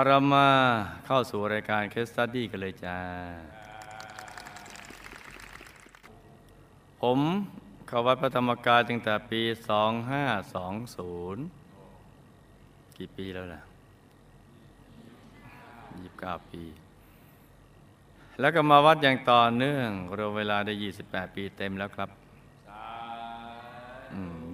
[0.00, 0.48] เอ้าเรามา
[1.06, 2.98] เข้าสู่รายการ case study กันเลยจ้า
[7.00, 7.18] ผม
[7.88, 9.48] เข้าวัดพระธรรมกายตั้งแต่ปี 2520
[12.96, 13.62] กี่ปีแล้วล่ะ
[15.64, 16.62] 29 ปี
[18.40, 20.72] แล้วก็มาวัดอย่างต่อเนื่องรวมเวลาได้
[21.04, 22.10] 28 ปีเต็มแล้วครับ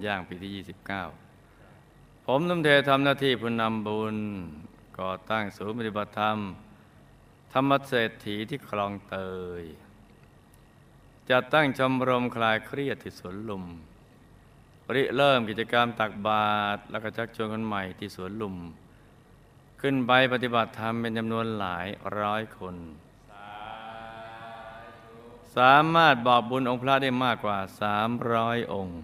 [0.03, 0.51] อย่างปีที่
[1.37, 4.17] 29 ผมทุ่มเททำหน้าที่ผู้นำบุญ
[4.99, 6.37] ก่อตั้งศูนย์ปฏิบัติธรรม
[7.53, 9.15] ธรรมเศรษฐีที่คลองเต
[9.61, 9.63] ย
[11.29, 13.63] จัดตั้งชมรมคลายเครียดที่สวนลุม
[14.95, 18.55] ริเริ่มกิจกรรมตักบาตรแล้วก็ชักชวนคนใหม่ที่สวนลุม
[19.81, 21.87] ขึ้นไปปฏิบัติธรรมเป็นจำนวนหลาย
[22.19, 22.75] ร้อยคน
[25.57, 27.57] สามารถบอกบุญองค์พระได้มากกว่า
[28.15, 28.97] 300 องค์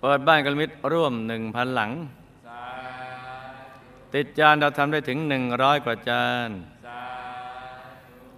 [0.00, 1.12] เปิดบ้านกลมิตรร่วม
[1.44, 1.92] 1,000หลัง
[4.14, 5.18] ติดจานเราทำได้ถึง
[5.52, 6.50] 100กว่าจาน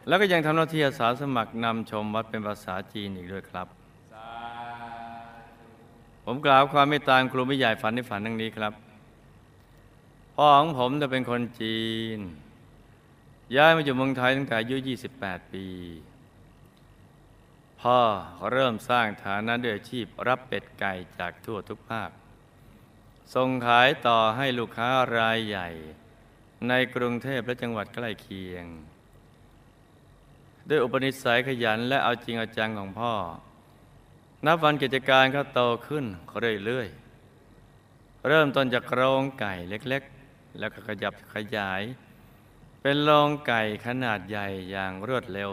[0.07, 3.69] แล้วก็ยังทำหน้าที่อาสาสมัครนำชมวัดเป็นภาษาจีนอีกด้วยครับ
[6.25, 8.73] ผมกล่าวความเมตตาครูไม่ใหญ่ฝันในฝันดังนี้ครับ
[10.37, 11.83] พ่อของผมจะเป็นคนจี
[12.17, 12.19] น
[13.57, 14.77] ย้ายมาอยู่เมืองไทยตั้งแต่อายุ
[15.15, 15.67] 28 ปี
[17.81, 17.99] พ่อ
[18.53, 22.11] เริ่มสร้างฐานะด้วยอาชีพรับเป็ดไก่จากทั่วทุกภาค
[23.35, 25.69] ส่งขายต่อให้ลูกค้ารายใหญ่
[26.69, 28.65] ในกรุงเทพและจังหวัดใกล้เคียง
[30.69, 33.15] ด้วยอุปนิสัยขยันและเอาจริงเอาจังของพ่อ
[34.47, 36.05] นับวันกิจการก็โตขึ้น
[36.67, 41.83] เรื่อยๆ เริ่มต้นจากโรงไก่เล็กๆ แล้วก็ขยับขยาย
[42.83, 45.51] เป็นโรงไก่ขนาดใหญ่อย่างรวดเร็ว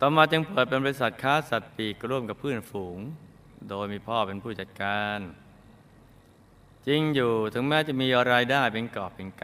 [0.00, 2.98] ต่อมาจึงเปิดเป็นบริษัทค้าสัตว์ปีกร่วมกับเพื่อนฝูง
[3.68, 5.18] โดยมีพ่อเป็นผู้จัดการ
[6.86, 9.42] จริงอยู่ถึงแม้จะมีรายได้เป็นกอบเป็นก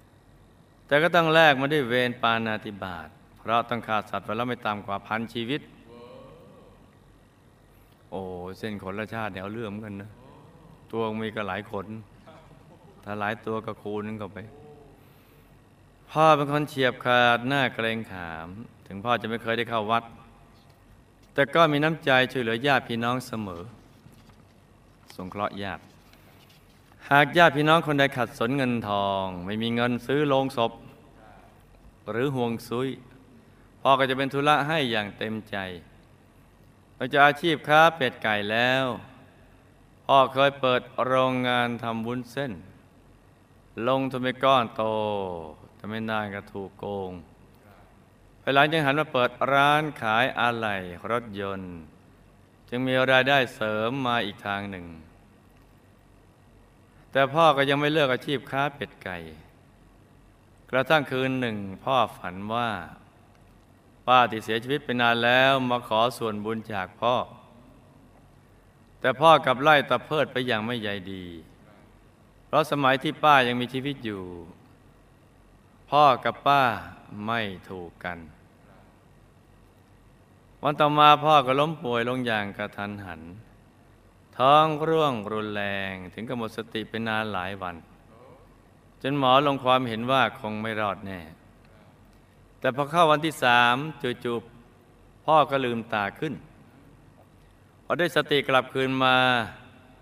[0.00, 3.08] ำแต่ก็ต้องแลกมาด้วยเวรปานาติบาต
[3.38, 5.60] เพราะต้องฆ่าสัตว์วันละไม่ต่ำกว่าพันชีวิต
[8.10, 8.20] โอ้
[8.58, 10.10] เส้นขนละชาติเนี่ยเอาเรื่องเหมือนกันนะ
[10.92, 11.86] ตัวมีก็หลายขน
[13.04, 14.38] ถ้าหลายตัวก็คูณนึงเข้าไป
[16.10, 18.48] พ่อเป็นคนเฉียบขาดหน้าเกรงขาม
[18.86, 20.04] ถึงพ่อจะไม่เคยได้เข้าวัด
[21.34, 23.62] แต่ก็มีน้ำใจช่วยเหลือญาติพี่น้องเสมอ
[25.16, 25.82] สงเคราะห์ญาติ
[27.12, 30.72] หากญาติพี่น้องคนใดขัดสนเงินทอง ไม่มีเงินซื้อโลงศพ
[32.10, 32.88] หรือห่วงซุย
[33.80, 35.56] พ่อก็จะเป็นธุระให้อย่างเต็มใจ
[36.96, 38.84] เราจะอาชีพค้าเป็ดไก่แล้ว
[40.06, 42.52] พ่อเคยเปิดโรงงานทำวุ้นเส้น
[43.88, 44.84] ลงทุนไปก้อนโต
[45.76, 47.12] แต่ไม่นานก็ถูกโกง
[48.42, 50.76] ภายหลังจึงหันมาเปิดร้านขายอะไหล่
[51.10, 51.72] รถยนต์
[52.68, 54.86] จึงมีรายได้เสริมมาอีกทางหนึ่ง
[57.12, 59.16] แต่พ่อก็ยังไม่เลิกอาชีพค้าเป็ดไก่
[60.70, 62.70] กระทั่งคืนหนึ่ง พ่อฝันว่า
[64.06, 67.14] ป้าที่เสียชีวิตไปนานแล้วมาขอส่วนบุญจากพ่อ
[69.00, 71.24] แต่พ่อกลับไล่ตะเพิดไปอย่างไม่ใยดี
[72.46, 74.22] เพราะสมัยที่ป้ายังมีชีวิตอยู่
[75.90, 76.62] พ่อกับป้า
[77.26, 78.18] ไม่ถูกกัน
[80.62, 83.20] วันต่อมาพ่อก็ล้มป่วยลงอย่างกระทันหัน
[84.38, 87.76] ท้องร่วงรุนแรงถึงกับหมดสติไปนานหลายวัน
[89.02, 91.20] จนหมอลงความเห็นว่าคงไม่รอดแน่
[92.60, 93.76] แต่พอเข้าวันที่สาม
[94.24, 96.34] จู่ๆพ่อก็ลืมตาขึ้น
[97.84, 99.16] พอได้สติกลับคืนมา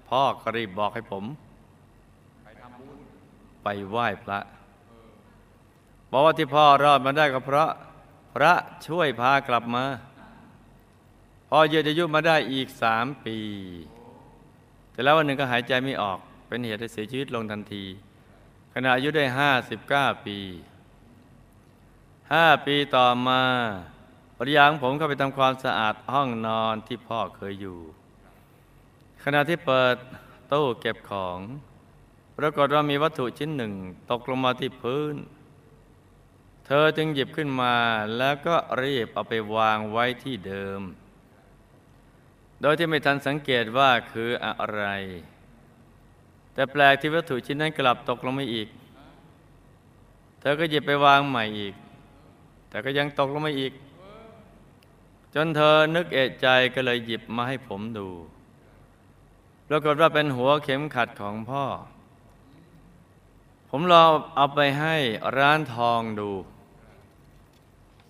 [0.09, 1.25] พ่อก็รีบบอกให้ผม
[3.63, 4.39] ไปไหว้พระ
[6.11, 7.71] บอกว่าที่พ่อรอดมาได้ก็เพราะ
[8.35, 8.53] พระ
[8.87, 9.85] ช่วยพากลับมา
[11.49, 13.39] พ่อยืดอายุบมาได้อีกสามปี
[14.97, 17.85] แต่แล้ววันหนึ่งก็หายใจไม่ออกเป็นเหตุให้เสียชีวิตลงทันที
[18.75, 20.39] ขณะอายุได้ห้าสิบเก้าปี
[22.33, 23.43] ห้าปีต่อมา
[24.37, 27.79] ภรรยาของผมเข้าไปทำความสะอาดห้องนอนที่พ่อเคยอยู่
[29.25, 29.97] ขณะที่เปิด
[30.53, 31.39] ตู้เก็บของ
[32.39, 33.73] ปรากฏว่ามีวัตถุชิ้นหนึ่ง
[34.11, 35.15] ตกลงมาที่พื้น
[36.67, 37.75] เธอจึงหยิบขึ้นมา
[38.19, 40.81] แล้วก็รีบเอาไปวางไว้ที่เดิม
[42.61, 44.83] โดยที่ไม่ทันสังเกตว่าคืออะไร
[46.53, 48.69] แต่แปลกที่วัตถุชิ้นนั้นกลับตกลงมาอีก
[50.41, 51.75] เธอก็หยิบไปวางใหม่อีก
[52.69, 53.73] แต่ก็ยังตกลงมาอีก
[55.35, 58.09] จนเธอนึกเอะใจก็เลยหยิบมาให้ผมดู
[59.69, 61.65] ปรากฏว่าเป็นหัวเข็มขัดของพ่อ
[63.71, 64.05] ผมลอ
[64.37, 64.97] เอาไปให้
[65.39, 66.31] ร้านทองดู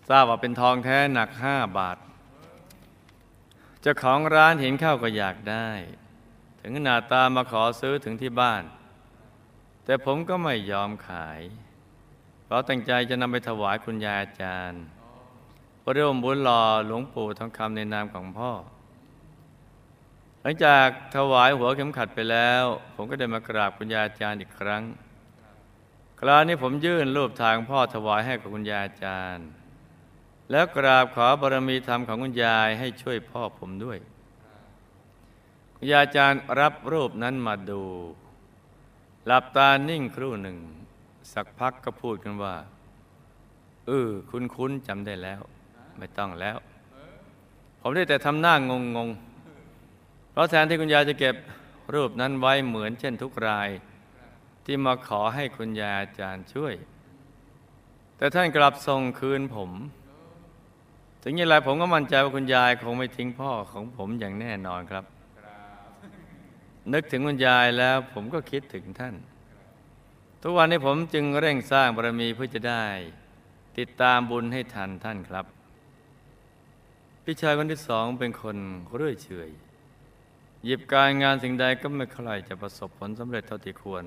[0.09, 1.97] ทราบว่าเป็นทองแท้หนักห้าบาท
[3.89, 5.69] จ้าของร้านเห็นข้าวก็อยากได้
[6.61, 8.63] ถึงขนาดตามมาขอซื้อถึงที่บ้าน
[9.85, 11.41] แต่ผมก็ไม่ยอมขาย
[12.45, 14.83] เพราะตั้งใจจะนำไปถวายคุณยายอาจารย์
[15.83, 18.53] พระร่วมบุญหล่อหลวงปู่ทองคำในนามของพ่อ
[20.43, 24.83] หลังจากถวายหัวเข็มขัดไปแล้ว ผมก็ได้มากราบคุณยายอาจารย์อีกครั้ง
[26.21, 29.47] คราวนี้ผมยื่นรูปทางพ่อถวายให้กับคุณยายอาจารย์
[30.51, 33.99] แล้วกราบขอบารมีธรรมของคุณยายให้ช่วยพ่อผมด้วย
[35.77, 37.83] คุณยายอาจารย์รับรูปนั้นมาดู
[39.27, 40.59] หลับตานิ่งครู่หนึ่ง
[41.33, 42.55] สักพักก็พูดกันว่า
[43.87, 45.41] เออคุณคุ้นจำได้แล้ว
[45.99, 46.57] ไม่ต้องแล้ว
[47.81, 51.37] ผมได้แต่ทำหน้างงงๆเพราะแทนที่คุณยายจะเก็บ
[51.95, 53.69] รูปนั้นไว้เหมือนเช่นทุกราย
[54.65, 56.75] ที่มาขอให้คุณยายอาจารย์ช่วย
[58.17, 59.71] แต่ท่านกลับส่งคืนผม
[61.29, 65.05] ถึงอย่างไรผมก็มั่นใจว่าคุณยายคงไม่ทิ้งพ่อของผมอย่างแน่นอนครับ
[66.93, 69.15] นึกถึงคุณยายแล้วผมก็คิดถึงท่าน
[70.43, 72.85] ทุกวันนี้ผมจึงเร่งสร้างบารมีเพื่อจะได้
[73.79, 75.47] ติดตามบุญให้ทันท่านครับ
[77.25, 78.57] พี่ชายคนที่สองเป็นคน
[78.97, 79.51] เรื่อยเฉย
[80.65, 84.05] หยิบการงานสิ่งใดก็ไม่ค่อยจะประสบผลสำเร็จเท่าที่ควร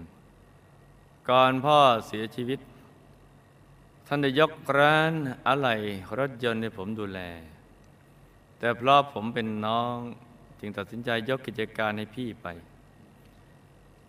[1.29, 2.59] ก่อนพ่อเสียชีวิต
[4.11, 5.13] ท่านได้ยกร้าน
[5.47, 5.75] อะไหล่
[6.19, 7.19] รถยนต์ให้ผมดูแล
[8.59, 9.95] แต่เพราะผมเป็นน้อง
[10.59, 12.47] จึงตัดสินใจยกกิจการให้พี่ไป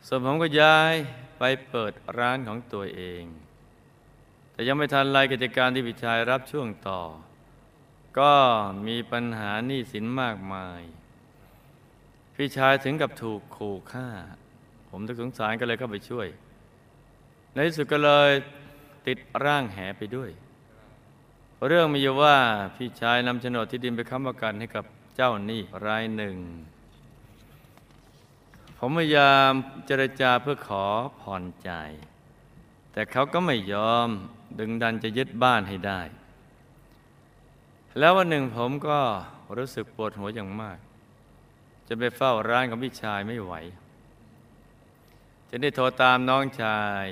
[0.07, 0.95] ส่วนผมก็ย้าย
[1.39, 3.25] ไปเปิดร้านของตัวเอง
[4.53, 7.03] แต่ยังไม่ทันไรกิจการที่พี่ชายรับช่วงต่อ
[8.19, 8.33] ก็
[8.87, 10.83] มีปัญหาหนี้สินมากมาย
[12.35, 14.09] พี่ชายถึงกับถูกขู่ฆ่า
[14.89, 16.29] ผมทึกสงสารก็เลยเข้าไปช่วย
[17.55, 18.31] ในที่สุดก็เลย
[19.11, 20.31] ติดร่างแหไปด้วย
[21.67, 22.37] เรื่องมีอยู่ว่า
[22.77, 24.85] พี่ชายนำโฉนดที่ดินไปค้ำประกันให้กับ
[25.17, 26.37] เจ้าหนี้รายหนึ่ง
[28.79, 29.51] ผมพยายาม
[29.87, 30.85] เจรจาเพื่อขอ
[31.21, 31.91] ผ่อนจ่าย
[32.93, 34.09] แต่เขาก็ไม่ยอม
[34.59, 36.01] ดึงดันจะยึดบ้านให้ได้
[37.99, 39.01] แล้ววันหนึ่งผมก็
[39.57, 40.79] รู้สึกปวดหัวอย่างมาก
[41.89, 43.53] จะไปเฝ้าร้านของพี่ชายไม่ไหว
[45.51, 47.07] จะได้โทรตามน้องชาย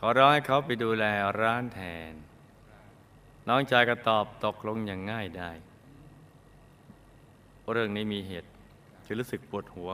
[0.00, 1.04] ขอร้องให้เขาไปดูแล
[1.40, 1.80] ร้านแท
[2.10, 2.12] น
[3.48, 5.50] น้องชายก็ตอบตกลงอย่างง่ายได้
[7.72, 8.50] เรื่องนี้มีเหตุ
[9.04, 9.90] คือรู้สึกปวดหัว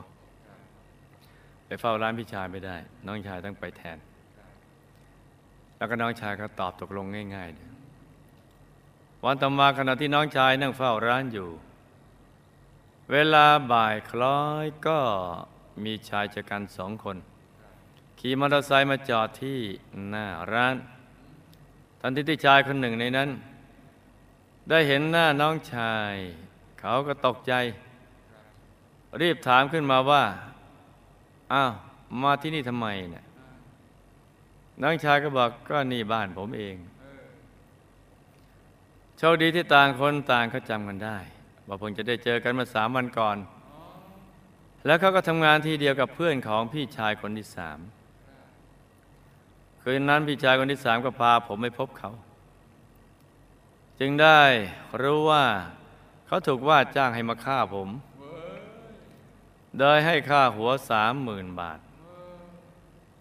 [1.66, 3.98] ไปเฝ้าร้านพี่ชายไม่ได้ น้องชายต้องไปแทน
[5.76, 7.06] แล้วก็น้องชายก็ตอบตกลง
[7.36, 7.72] ง่ายๆเดียว
[9.24, 11.50] วันต่อมาขณะที่น้องชายนั่งเฝ้าร้านอยู่
[13.12, 14.98] เวลาบ่ายคล้อยก็
[15.84, 17.16] มีชายชะกันสองคน
[18.26, 19.58] ขี่มอเตอร์ไซค์มาจอดที่
[20.08, 20.76] หน้าร้าน
[22.00, 23.28] ทันทีที่ชายคนหนึ่งในนั้น
[24.70, 26.14] ได้เห็นหน้าน้องชาย
[26.80, 27.52] เขาก็ตกใจ
[29.20, 30.24] รีบถามขึ้นมาว่า
[31.52, 31.72] อ้าว
[32.22, 33.24] มาที่นี่ทำไมเนี่ย
[34.82, 36.76] น้องชายก็บอกก็นี่บ้านผมเอง
[39.18, 41.18] โชคดีที่ต่างคนต่างเขาจำกันได้
[41.66, 43.36] ว่าเพิ่งจะได้เจอกันมาสามวันก่อน
[44.86, 47.80] แล้วเขาก็ทำงานที่เดียวกับเพื่อนของพี่ชายคนที่สาม
[49.86, 52.10] คืนนั้นพี่ชายคนที่สามก็พาผมไปพบเขา
[54.00, 54.42] จึงได้
[55.02, 55.44] รู้ว่า
[56.26, 57.88] เขาถูกว่าจ้างให้มาฆ่าผม
[59.78, 61.80] โดยให้ค่าหัวสามหมื่นบาท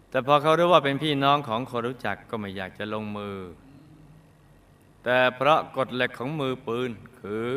[0.09, 3.37] แต่พอเขารู้ว่าเป็นพี่น้องของคนรู้จักก็ไม่อยากจะลงมือ
[5.03, 6.89] แต่เพราะกฎเหล็กของมือปืน
[7.19, 7.53] คือ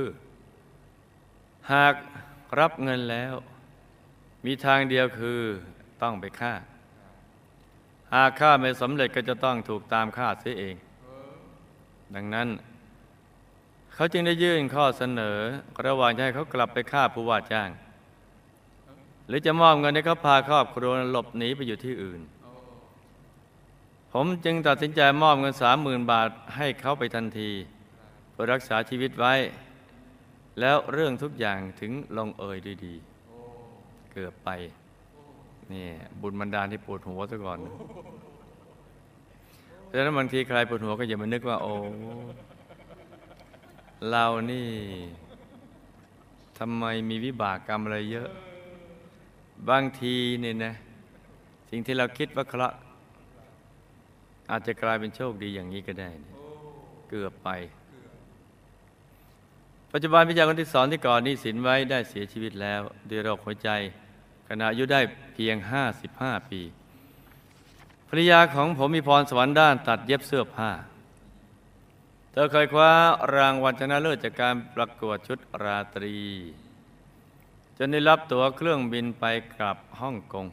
[1.73, 1.95] หาก
[2.59, 3.35] รับเงินแล้ว
[4.45, 5.41] มีทางเดียวคือ
[6.03, 6.55] ต้องไปฆ่า
[8.15, 10.77] หากฆ่าไม่สำเร็จก็จะต้องถูกตามฆ่าเสียเอง
[12.15, 12.49] ดังนั้น
[13.95, 15.39] เขาจึงได้ยื่นข้อเสนอ
[15.87, 17.71] ระหว่างให้เขากลับไปฆ่าผู้ว่าจ้าง
[19.29, 22.21] หรือจะมอบเงินให้เขาพาครอบครัวหลบหนีไปอยู่ที่อื่น
[24.13, 27.51] ผมจึงตัดสินใจมอบเงินสามหมื่นบาทให้เขาไปทันที
[28.33, 29.35] เพื่อรักษาชีวิตไว้
[30.61, 32.95] แล้วเรื่องทุกอย่างถึงลงเอยด้วยดี
[34.13, 34.51] เกือบไป
[35.73, 35.87] นี่
[36.21, 37.59] บุญบันดาที่ปวดหัวซะก่อน
[39.85, 41.73] เพราะฉะนั้นบางทีใครปวดหัวก็อย่ามานึกว่า โอ้
[44.11, 44.69] เรานี่
[46.59, 48.29] ทำไมมีวิบากกรรมอะไรเยอะ
[49.69, 50.73] บางทีเนี่ยนะ
[51.71, 52.79] สิ่งที่เราคิดว่าเคราะห์
[54.51, 56.33] อาจจะกลายเป็นโชคดีอย่างนี้ก็ได้นะ
[57.09, 57.49] เกือบไป
[59.93, 62.81] ปัจจุบันพิจารณาที่สอนที่ก่อนนี้สินไว้ได้เสียชีวิตแล้ว
[63.11, 63.71] ด้วยโรคหัวใจ
[64.49, 65.01] ขณะอายุได้
[65.35, 65.57] เพียง
[66.03, 66.61] 55 ปี
[68.09, 70.71] ภรรยาของผมมีพรสวรรค์ด้านตัดเย็บเสื้อผ้า
[72.33, 72.91] เธอเคยคว้า
[73.37, 76.17] รางวัลชนะเลิศจากการประกวดชุดราตรี
[77.77, 79.25] จนได้รับตั๋วเครื่องบินไป
[79.55, 80.47] กลับฮ่องกง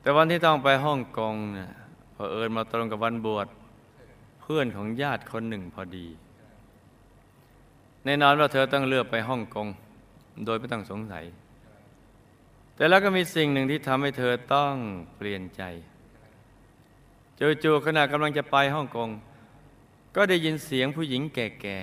[0.00, 1.70] แต่วันที่ต้องไปฮ่องกงเนี่ย
[2.12, 3.46] เผอิญมาตรงกับวันบวช
[4.40, 6.06] เพื่อนของญาติคนหนึ่งพอดี
[8.04, 9.66] แน่นอนว่าเธอต้องเลือกไปฮ่องกง
[10.44, 11.24] โดยไม่ต้องสงสัย
[12.78, 14.74] แต่แล้วก็มีสิ่งหนึ่งที่ทำให้เธอต้อง
[15.16, 15.62] เปลี่ยนใจ
[17.62, 19.08] จู่ๆขณะกำลังจะไปฮ่องกง
[20.16, 21.80] ก็ได้ยินเสียงผู้หญิงแก่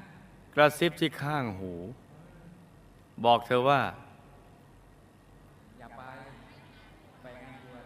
[0.00, 1.72] ๆกระซิบที่ข้างหู
[3.24, 3.80] บอกเธอว่า
[5.78, 6.02] อย่าไป
[7.22, 7.84] ไปงานบวช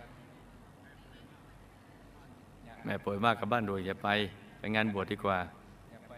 [2.84, 4.08] แม่ป่วยมากกับบ้านด่วนอย่าไป
[4.58, 5.38] ไปงานบวชดีกว่า
[5.90, 6.12] อย่าไป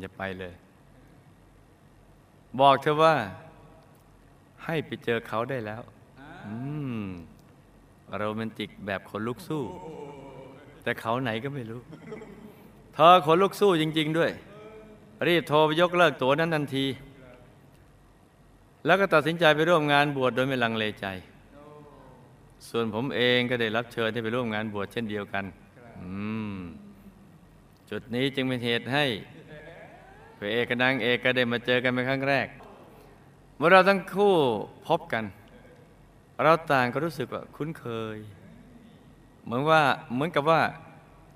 [0.00, 0.54] อย่าไปเลย
[2.60, 3.14] บอกเธอว่า
[4.64, 5.82] ให้ไปเจอเขาได้แล้ว
[6.46, 6.56] อื
[7.00, 7.04] ม
[8.16, 9.62] โรแมนติกแบบคนลุกสู้
[10.82, 11.80] แต่เขาไหนก็ไม่รู้
[12.94, 14.30] เธอคนลุกสู้จริง ๆ ด้วย
[15.26, 16.86] รีบโทรไปยกเลิกตั๋วนั้นทันที
[18.86, 21.06] แล้วก็ตัดสินใจไปร่วมงานบวชโดยไม่ลังเลใจ
[22.68, 25.44] ส่วนผมเองก็ได้รับเชิญให้ไปร่วมงานบวชเช่นเดียวกัน
[26.00, 26.08] อื
[26.56, 26.58] ม
[27.90, 29.04] จุดนี้จึงเป็นเหตุให้
[30.38, 32.46] พระเอกกับนางเอกก็ได้มาเจอกันเป็นครั้งแรก
[33.56, 34.34] เมื่อเราทั้งคู่
[34.88, 35.24] พบกัน
[36.42, 38.16] เราต่างก็รู้สึกว่าคุ้นเคย
[39.44, 39.82] เหมือนว่า
[40.12, 40.60] เหมือนกับว่า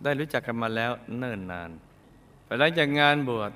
[0.03, 1.71] ได้รู้จักกันมาแล้วเนิ่นนาน
[2.45, 3.51] แต่หลังจากงานบวช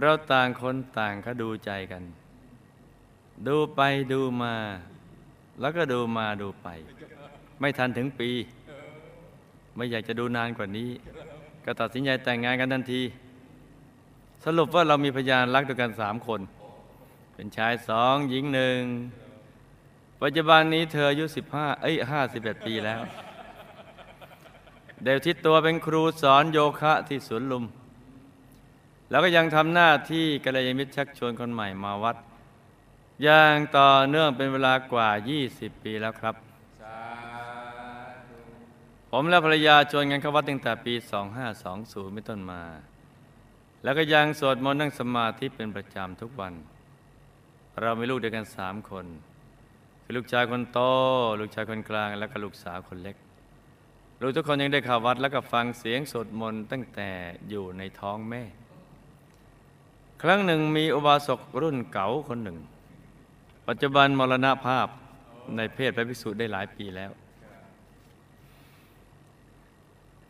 [0.00, 2.02] เราต่างคนต่างก็ดูใจกัน
[3.46, 3.80] ดูไป
[4.12, 4.54] ดูมา
[5.60, 6.68] แล้วก็ดูมาดูไป
[7.60, 8.30] ไม่ทันถึงปี
[9.74, 10.90] ไม่อยากจะดูนานกว่านี้
[11.64, 13.02] ก็ตัดสินใจแต่งงานกันทันที
[14.44, 16.40] สรุปว่าเรามีพยานรักด้วยกันสามคน
[17.40, 18.80] เป็นชายสองหญิงหนึ่ง
[20.22, 23.00] ปัจจุบันนี้เธออายุสิบห้าเอ้ยห้าสิบเอ็ดปีแล้ว
[25.02, 27.64] เดวทิตตัวเป็นครูสอนโยคะที่สวนลุม
[29.10, 32.16] แล้วก็ยังทำหน้าที่กัลยาณมิตรชักชวนคนใหม่มาวัด
[33.22, 35.08] อย่างต่อเนื่องเป็นเวลากว่า
[35.46, 36.34] 20 ปีแล้วครับ
[39.10, 40.94] ผมและภรรยาชวนกันเข้าวัดตั้งแต่ปี
[41.54, 42.62] 2520เป็นต้นมา
[43.82, 46.54] แล้วก็ยังสวดมนต์นั่งสมาธิเป็นประจำทุกวัน
[47.80, 49.06] เรามีลูกด้วยกันสามคน
[50.02, 50.78] คือลูกชายคนโต
[51.40, 53.16] ลูกชายคนกลาง และก็ลูกสาวคนเล็ก
[54.20, 57.10] ลูกทุกคนยังได้ข้าววัดแล้วก็ฟังเสียงสวดมนต์ตั้งแต่
[57.48, 58.42] อยู่ในท้องแม่
[60.22, 62.58] ครั้งหนึ่งมีอุบาสกรุ่นเก๋าคนหนึ่ง
[63.68, 64.86] ปัจจุบันมรณภาพ
[65.56, 67.10] ในเพศพระภิกษุได้หลายปีแล้ว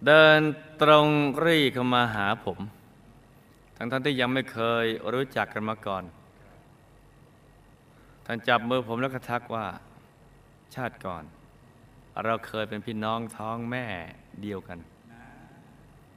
[0.06, 0.40] เดิน
[0.82, 1.06] ตรง
[1.44, 2.59] รีเข้ามาหาผม
[3.76, 6.04] ทั้งท่านที่ยังไม่เคยรู้จักกันมาก่อน
[8.32, 9.66] ท่านจับมือผมแล้วก็ทักว่า
[10.75, 11.25] ชาติก่อน
[12.25, 13.87] เราเคยเป็นพี่น้องท้องแม่
[14.42, 14.78] เดียวกัน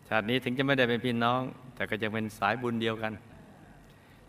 [0.07, 1.41] ชาตินี้ถึงจะไม่ได้เป็นพี่น้อง
[1.75, 3.13] แต่ก็จะเป็นสายบุญเดียวกัน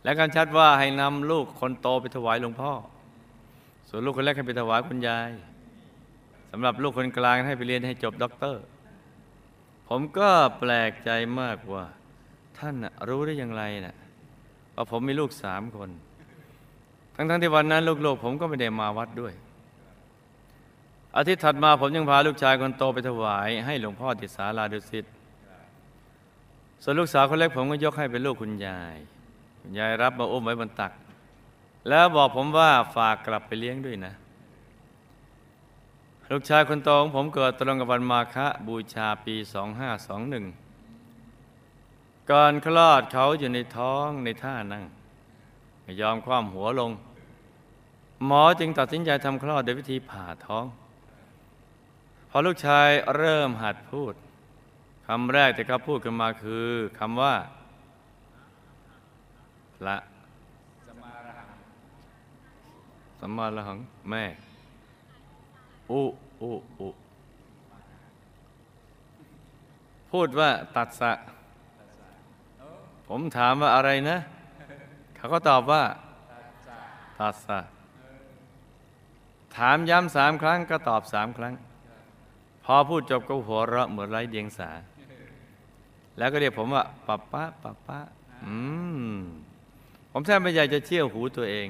[0.03, 2.73] และกำชัดว่าให้นำลูกคนโตไปถวายหลวงพ่อ
[3.89, 5.31] ส่วนลูกคนเล็กให้ไปถวายคุณยาย
[6.51, 8.63] สำหรับลูกคนกลางให้ไปเรียนให้จบด็อกเตอร์
[9.89, 11.11] ผมก็แปลกใจ
[11.41, 11.85] มากว่า
[12.59, 12.75] ท่าน
[13.09, 13.97] รู้ได้อย่างไรนะ่ะ
[14.75, 15.91] ว่าผมมีลูกสามคน
[17.15, 19.35] ทั้งๆที่วันนั้นลูกๆผมก็ไม่ได้มาวัดด้วย
[21.17, 25.05] อาทิตย์ถัดมาผมยังพาลูกชายคนโตไปถวาย ให้หลวงพ่อที่ศาลาดุสิต
[26.83, 28.97] ส่วนลูกสาวคนเล็กผมก็ยกให้เป็นลูกคุณยาย
[29.61, 30.93] คุณยายรับมาอุ้มไว้บนตัก
[31.89, 34.13] แล้วบอกผมว่าฝากกลับไปเลี้ยงด้วยนะ
[36.31, 39.35] ลูกชายคนโตของผมเกิดตรงกับวันมาฆบูชาปี
[40.63, 44.85] 2521ก่อนคลอดเขาอยู่ในท้องในท่านั่ง
[45.85, 46.91] ไม่ยอมคว่ำหัวลง
[48.27, 50.65] หมอจึงตัดสินใจทำคลอดโดยวิธีผ่าท้อง
[52.31, 54.15] พอลูกชายเริ่มหัดพูด
[55.07, 57.35] คำแรกที่เขาพูดขึ้นมาคือคำว่า
[59.87, 59.97] ละ
[60.87, 61.51] สมาระหัง
[63.21, 63.79] สมาละหัง
[64.11, 64.25] แม่
[65.91, 66.03] อุ
[66.43, 66.89] อุอุ
[70.11, 71.13] พูดว่าตัดสะ
[73.09, 74.17] ผมถามว่าอะไรนะ
[75.25, 75.83] เขาก็ตอบว่า
[77.21, 77.61] ตัดสะ
[79.57, 81.55] ถามย้ำสามครั้งก็ตอบสามครั้ง
[82.65, 84.71] พอพูดจบก็หัวเราะเหมือนไร้เดียงสา
[86.19, 87.99] แล้วก็เรียกผมว่าปับป้าปับป้า
[88.45, 88.57] อื
[89.11, 89.15] ม
[90.13, 91.69] ผมแทบไม่อยากจะเชื่อหูตัวเอง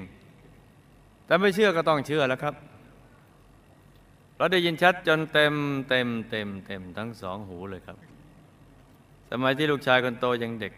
[1.27, 2.55] แต่ไม่เชื่อก็ต้องเชื่อแล้วครับ
[4.37, 5.55] เราได้ยินชัดจนเต็ม
[5.89, 7.97] เต็มเต็มเต็มทั้งสองหูเลยครับ
[9.31, 10.73] สมัยที่ลูกชายคนโตยังเด็ก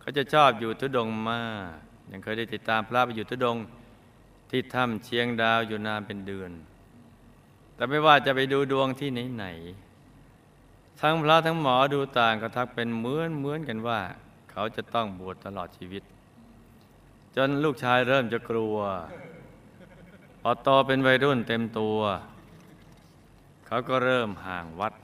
[0.00, 1.42] เขาจะชอบอยู่ทุดงมา
[1.84, 3.56] ก ยังเคยได้ติดตามพระไปอยู่ทุดง
[4.50, 6.50] ที่ถ้ำเชียงดาวอยู่นานเป็นเดือน
[7.74, 14.00] แต่ไม่ว่าจะไปดูดวงที่ไหนๆทั้งพระทั้งหมอดูต่างก็ทักเป็นเหมือนเหมือนกันว่า
[14.50, 16.02] เขาจะต้องบวชตลอดชีวิต
[17.36, 18.76] จนลูกชายเริ่มจะกลัว
[20.42, 21.98] พอโตเป็นวัยรุ่นเต็มตัว
[23.66, 24.94] เขาก็เริ่มห่างวัด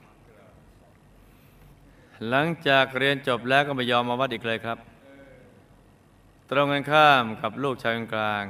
[2.29, 4.77] หลังจากเรียนจบแล้วก็ไม่ยอมมาวัดอีกเลยครับ
[6.49, 8.45] ตรงกันข้ามกับลูกชายคนกลาง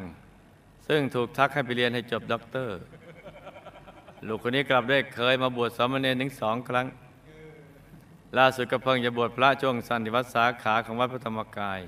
[0.88, 2.78] ซึ่งถูกทักให้ไปเรียนให้จบด็อกเตอร์
[4.28, 6.88] ลูกคนนี้กลับได้เคยมาบวชสามเณรถึงสองครั้ง
[8.38, 11.82] ล่าสุดก็เพิ่งจะบวชพระช่วงสันติวัดสาขาของวัดพระธรรมกาย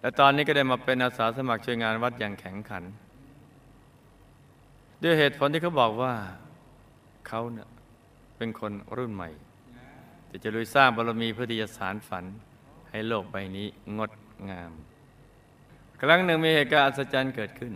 [0.00, 2.84] และตอนนี้ก็ได้มาเป็นอาสาสมัครช่วยงานวัดอย่างแข็งขัน
[5.02, 6.14] ด้วยเหตุผลที่เขาบอกว่า
[7.28, 7.68] เขาเนี่ย
[8.36, 9.30] เป็นคนรุ่นใหม่
[10.28, 12.24] ที่จะลุยสร้างบารมีเพื่อที่จะสารฝัน
[12.90, 13.66] ให้โลกใบนี้
[13.98, 14.10] งด
[14.50, 14.70] งาม
[16.00, 17.72] ครั้งหนึ่งมีเหตุการณ์อัศจรรย์เกิดขึ้น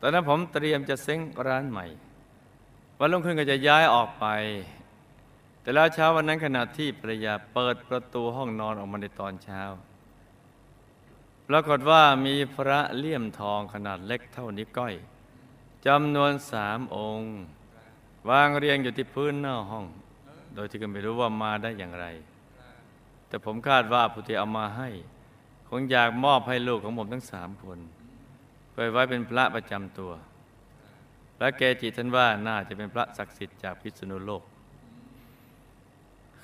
[0.00, 1.86] ตอนนั้นผมเตรียมจะเซ้งร้านใหม่
[2.98, 4.26] วันรุ่งขึ้นก็จะย้ายออกไป
[5.60, 9.62] แต่แล้วเช้าวันนั้นขณะที่ภรรยาเปิดประตูห้องนอนออกมาในตอนเช้า
[11.48, 14.94] ปรากฏว่ามีพระเลี่ยมทองขนาดเล็กเท่านิ้วก้อย
[15.86, 17.30] จำนวนสามองค์
[18.30, 19.86] วางเรียงอยู่ที่พื้นหน้าห้อง
[20.54, 22.06] โดยที่ก็ไม่รู้ว่ามาได้อย่างไร
[23.28, 24.88] แต่ผมคาดว่าผู้ที่เอามาให้
[25.72, 27.78] คงอยากมอบให้ลูกของผมทั้งสามคน
[28.70, 30.12] เพื่อไว้เป็นพระประจำตัว
[31.36, 34.42] พระเกจิท่านว่าน่าจะเป็นพระศักดิ์สิทธิ์จากพิษณุโลก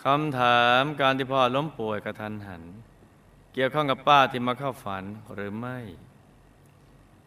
[0.05, 2.63] คำถามการที่พ่อล้มป่วยกระทันหัน
[3.53, 5.05] เกี่ยวข้องกับป้าที่มาเข้าฝัน
[5.35, 5.79] หรือไม่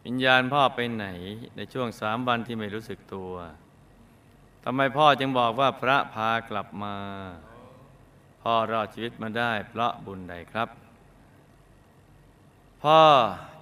[0.04, 1.06] วิญญาณพ่อไปไหน
[1.56, 3.32] ในช่วงสามวันที่ไม่รู้สึกตัว
[4.64, 6.96] ทำไมพ่อจึงบอกว่าพระพากลับมา
[8.42, 10.68] พ่อรอดชีวิตมาได้เพราะบุญใดครับ
[12.82, 13.02] พ่อ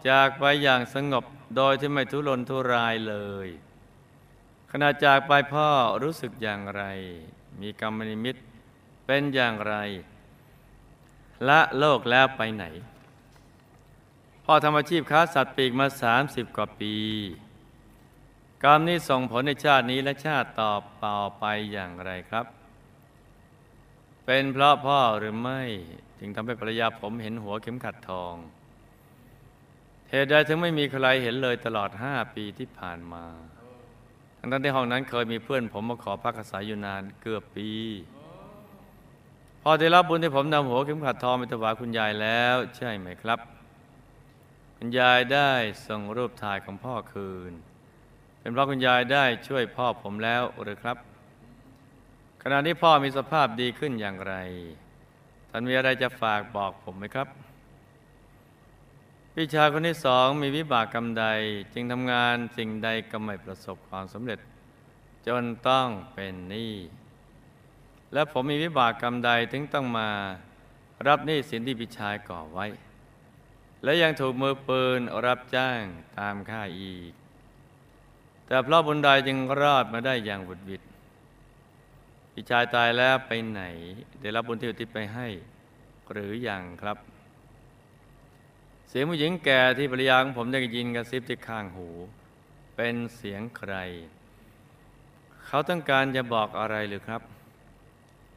[0.09, 1.24] จากไปอย่างสงบ
[1.57, 3.48] โดยที่ไม่ทุรนทุรายเลย
[4.70, 5.68] ขณะจากไปพ่อ
[6.02, 6.83] รู้สึกอย่างไร
[7.61, 8.37] มีกรรมนิมิต
[9.07, 9.74] เป็นอย่างไร
[11.48, 12.64] ละโลกแล้วไปไหน
[14.44, 15.87] พ่อทำอาชีพค้าสัตว์ปีกมา
[16.22, 16.94] 30 กว่าปี
[18.64, 20.72] กรรมนี้ส่งผลในชาตินี้และชาติต่อ
[21.04, 22.46] ต่อไปอย่างไรครับ
[24.24, 25.62] เป็นเพราะพ่อหรือไม่
[26.18, 28.35] จึงทำให้ภรรยาผมเห็นหัวเข็มขัดทอง
[30.11, 33.25] เหตุใดถึงไม่มีใครเห็นเลยตลอดห้าปีที่ผ่านมา
[34.38, 37.71] ทั้งนั้นที่ห้องนั้นเคยมีเพื่อนผมมาขอพักอาศัยอยู่นานเกือบปี
[39.62, 43.38] พอได้รับบุญที่ผมนำหัวเข็มขัดทองไปถวายคุณยายแล้ว ใช่ไหมครับ
[44.77, 45.51] คุณยายได้
[45.87, 47.53] ส่งรูปถ่ายของพ่อคืน
[48.40, 50.97] เป็นเพราะคุณยายได้ช่วยพ่อผมแล้วหรือครับ
[52.42, 54.35] ขณะนี้พ่อมีสภาพดีขึ้นอย่างไร
[55.51, 57.29] ท่านมีอะไรจะฝากบอกผมไหมครับ
[59.40, 61.27] พี่ชายคนที่สองมีวิบากกรรมใด
[61.72, 64.38] จึงทำงานสิ่งใดก็ไม่ประสบความสำเร็จ
[65.27, 66.74] จนต้องเป็นหนี้
[68.12, 70.09] และผมมีวิบากกรรมใดถึงต้องมา
[71.07, 72.66] รับหนี้สินที่พี่ชายก่อไว้
[73.83, 75.83] และยังถูกมือปืนรับจ้าง
[76.18, 77.12] ตามค่าอีก
[78.46, 80.83] แต่เพราะบุญใดจึงรอดมาได้อย่างบุดวิด
[82.33, 83.62] พี่ชายตายแล้วไปไหน
[84.20, 85.29] ได้รับบุญที่อุทิศไปให้
[86.12, 86.98] หรืออยังครับ
[88.88, 91.88] เสียงผู้หญิงแก่ที่ภรรยาของผมได้ยินกระซิบที่ข้างหู
[92.77, 93.74] เป็นเสียงใคร
[95.46, 97.22] เขาต้องการจะบอกอะไรหรือครับ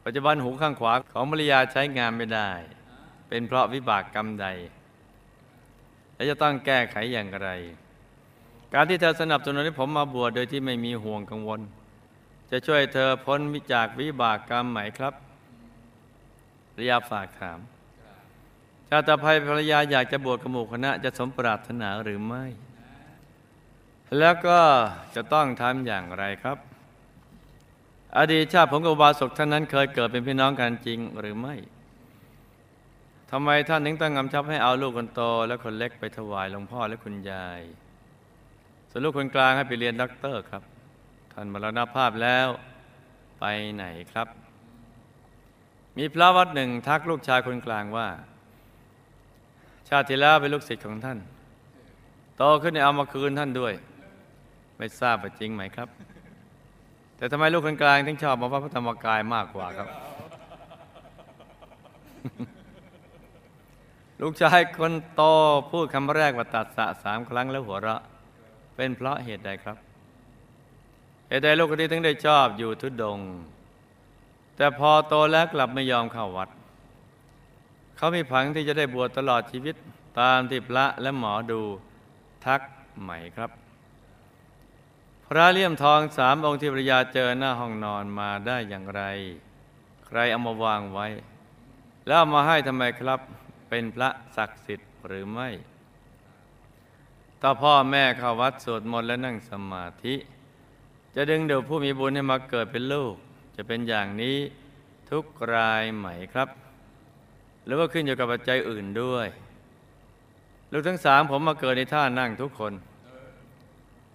[0.04, 2.50] ปัจจุบันหูข้างขวาของภรรยาใช้งานไม่ได้
[3.28, 4.46] เป็นเพราะวิบากกรรมใด
[6.14, 7.48] และจะต้องแก้ไขอย่างไร
[8.74, 11.60] การที่เธอสนับสนุนให้ผมมาบวชโดยที่ไม่มีห่วงกังวล
[12.50, 13.40] จะช่วยเธอพ้น
[13.72, 15.14] จากวิบากกรรมไหมครับ
[16.72, 17.58] ภรรยาฝากถาม
[18.94, 22.44] ชาติภัยภรรยาอยากจะบวชกมู่คณะจะสมปรารถนาหรือไม่
[24.18, 24.60] แล้วก็
[25.14, 26.58] จะต้องทำอย่างไรครับ
[28.18, 31.54] อดีตชาติผมกับอุบาสกท่านนั้นเคยเกิดเป็นพี่น้องกันจริงหรือไม่
[33.30, 37.60] ทำไมท่านถึงตั้งกำชับให้เอาลูกคนโต และคนเล็กไปถวายหลวงพ่อและคุณยาย
[38.90, 40.62] ส่วนลูกคนกลางให้ไปเรียนด็อกเตอร์ครับ
[41.32, 42.48] ท่านมรณภาพแล้ว
[43.40, 44.28] ไปไหนครับ
[45.96, 48.08] มีพระวัดหนึ่งทักลูกชายคนกลางว่า
[49.88, 51.18] ชาติที่แล้วเป็นลูกศิษย์ของท่าน
[52.36, 53.72] โตขึ้นเนี่ยเอามาคืนท่านด้วย
[54.78, 55.88] ไม่ทราบว่าจริงไหมครับ
[57.16, 59.88] แต่ทำไมลูกคนกลางถึงชอบมาวัดพระธรรมกายมากกว่าครับ
[64.20, 65.22] ลูกชายคนโต
[65.70, 68.02] พูดคำแรกว่าตัดสะสามครั้งแล้วหัวเราะ
[68.76, 69.76] เป็นเพราะเหตุใดครับ
[71.28, 73.18] เหตุใดลูกคนนี้ถึงได้ชอบอยู่ทุดง
[74.56, 76.48] แต่พอโตแล้วกลับไม่ยอมเข้าวัด
[78.02, 79.76] เขามีผังที่จะได้บวชตลอดชีวิต
[80.20, 81.60] ตามที่พระและหมอดู
[82.44, 82.60] ทัก
[83.00, 83.50] ไหม่ครับ
[85.26, 89.02] พระเลี่ยมทองสามองค์ที่ภรยาเจอหน้าห้องนอนมาได้อย่างไร
[90.06, 91.06] ใครเอามาวางไว้
[92.06, 93.20] แล้วเอามาให้ทำไมครับ
[93.68, 95.48] เป็นพระศักดิ์สิทธิ์หรือไม่
[97.40, 100.14] ถ้าพ่อแม่เข้าวัดสวดมนต์และนั่งสมาธิ
[101.14, 103.14] จะดึงเดูดผู้มีบุญให้มาเกิดเป็นลูก
[103.56, 104.36] จะเป็นอย่างนี้
[105.10, 106.61] ทุกรายไหมครับ
[107.64, 109.26] หรือว่าขึ้นอยู่กับปัจจัยอื่นด้วย
[110.72, 112.72] ลูกทั้งสามผมมาเกิดในท่านั่งทุกคน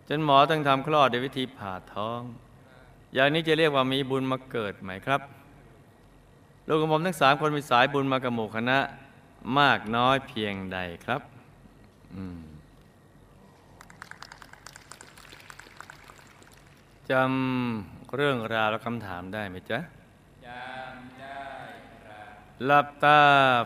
[0.07, 2.21] จนหมอต้องทำคลอดด้วยวิธีผ่าท้อง
[3.13, 5.21] อย่างนี้จะเรียกว่ามีบุญมาเกิดไหมครับ
[6.67, 8.77] ลูกของผมทั้งสามคนมีสายบุญมากับหมู่คณะ
[9.59, 11.21] มากน้อยเพียงใดครับ
[17.11, 19.79] จำเรื่องราวและคำถามได้ไหมจ๊ะ
[22.65, 23.19] หลับตา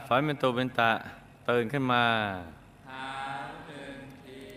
[0.08, 0.92] ฝันเป็นตัวเป็นตะ
[1.50, 2.06] ตื่นขึ้นมา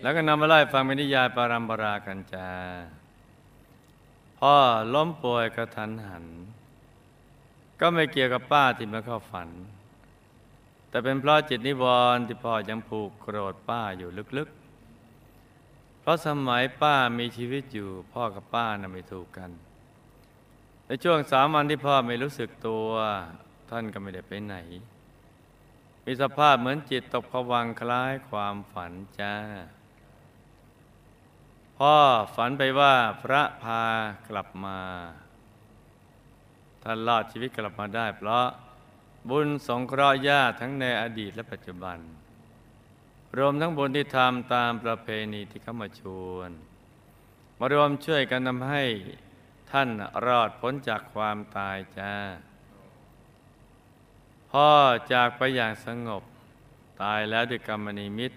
[0.03, 2.49] แล้วก็นำมาไล่ฟังเป็นนิยายปารัมปรากันจา
[4.39, 4.57] พ่อ
[4.95, 6.25] ล้มป่วยกระทันหัน
[7.81, 9.49] ก็ไม่เกี่ยวกับป้าที่มาเข้าฝัน
[10.89, 19.51] แต่เป็นเพราะจิตนิวรณ์ที่พ่อยังผูกโกรธป้าอยู่ลึกๆ เพราะสมัยป้ามีชีวิตอยู่พ่อกับป้าน่ะไม่ถูกกัน
[20.87, 22.89] ในช่วงสามวันที่พ่อไม่รู้สึกตัว
[23.71, 24.57] ท่านก็ไม่ได้ไปไหน
[26.05, 29.35] มีสภาพเหมือนจิตตกผวังคล้ายความฝันจ้า
[31.79, 31.97] พ่อ
[32.35, 33.83] ฝันไปว่าพระพา
[34.29, 34.81] กลับมา
[36.83, 38.47] ท่านรอดชีวิตกลับมาได้ เพราะ
[39.31, 41.99] บุญสงเคราะห์ญาติทั้งในอดีตและปัจจุบัน
[43.39, 46.51] รวมทั้งบุญที่ทำตามประเพณีที่เขามาชวน
[47.59, 48.85] มารวมช่วยกันทำให้
[49.71, 49.89] ท่าน
[50.27, 52.13] รอดพ้นจากความตายจ้า
[54.59, 54.73] พ่อ
[55.13, 56.23] จากไปอย่างสงบ
[57.03, 58.33] ตายแล้วด้วยกรรมนิมิต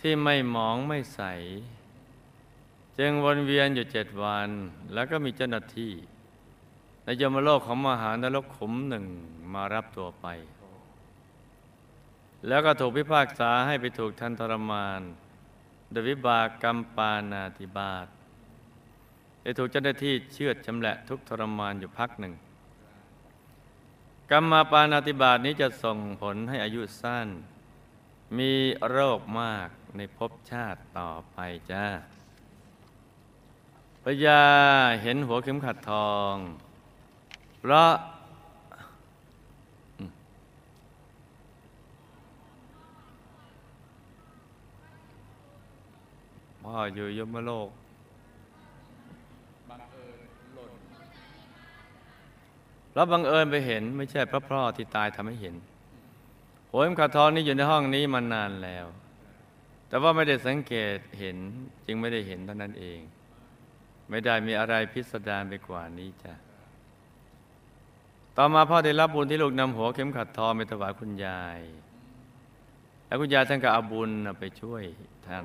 [0.00, 1.20] ที่ไม่หมองไม่ใส
[2.98, 4.48] จึงวนเวียนอยู่เจ็ดวัน
[4.92, 5.92] แล้วก็มีเจ้าหน้าที่
[7.04, 9.04] ในยมโลกของมหานรกขุมหนึ่ง
[9.52, 10.26] มารับตัวไป
[12.46, 15.00] แล้วก็ถูกพิพากษาให้ไปถูกทันทรมาน
[15.90, 18.06] โดยวิบากกรรมปานาติบาต
[19.42, 22.34] ได้ถูกเจ้าหน้าที่เชื่อดชำแหละทุกทรมานอยู่พักหนึ่ง
[24.30, 27.28] กรรมาปานาติบาตนี้จะส่งผลให้อายุสั้น
[28.38, 28.52] มี
[28.90, 31.38] โรคมากในภพชาติต่อไป
[31.70, 31.86] จ้า
[34.02, 34.44] พญา
[35.02, 36.34] เห็นหัวเข็มขัดทอง
[37.60, 37.92] เพราะ
[46.62, 47.68] พ่ออยู่ยมโลก
[52.96, 55.56] แล้วบังเอิญไปเห็นไม่ใช่พระพ่อที่ตายทำให้เห็น
[56.70, 58.86] หัวเข็มขัดทองนี่อยู่ในห้องนี้มานานแล้ว
[59.88, 61.36] แต่ว่าไม่ได้สังเกตเห็น
[61.86, 62.98] จึงไม่ได้เห็นเท่านั้นเอง
[64.10, 66.34] ไม่ได้มีอะไรพิสดารไปกว่านี้จ้ะ
[68.36, 71.60] ต่อมาพ่อได้รับบุญที่ลูกนำหัวเข็มขัดทองไปถวายคุณยาย
[73.06, 74.82] แล้วคุณยายท่านก็เอาบุญไปช่วย
[75.26, 75.44] ท่าน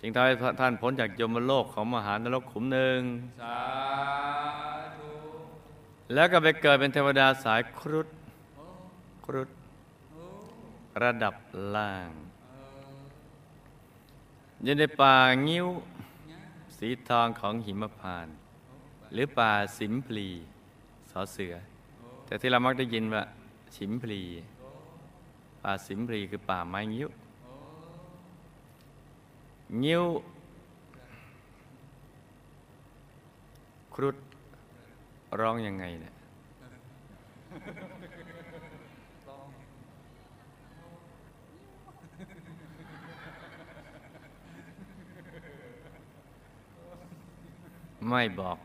[0.00, 3.00] จึงทำให้ท่านพ้นจากยมโลกของมหานรกขุมหนึ่ง
[3.40, 4.79] สา
[6.14, 8.08] แล้วก็ไปเกิดเป็นเทวดาสายครุฑ
[9.24, 9.48] ครุฑ
[11.02, 11.34] ระดับ
[11.74, 12.10] ล่าง
[14.62, 15.16] อยู่ในป่า
[15.48, 15.68] งิ้ว
[16.76, 18.34] สีทองของหิมพานต์
[19.12, 20.28] หรือป่าสิมพลี
[21.10, 21.54] สอเสือ
[22.26, 23.22] แต่ที่เรามักได้ยินว่า
[23.76, 24.22] ฉิมพลี
[25.62, 27.08] ป่าสิมพลีคือป่าไม้งิ้ว
[29.84, 30.04] งิ้ว
[33.94, 34.16] ครุฑ
[35.38, 36.14] ร้องยังไงเนี่ย
[48.08, 48.58] ไม่บอก